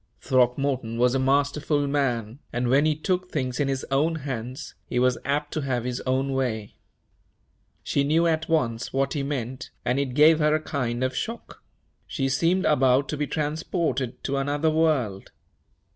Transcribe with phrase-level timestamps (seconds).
[0.19, 4.97] Throckmorton was a masterful man, and, when he took things in his own hands, he
[4.97, 6.73] was apt to have his own way.
[7.83, 11.63] She knew at once what he meant, and it gave her a kind of shock
[12.07, 15.29] she seemed about to be transported to another world.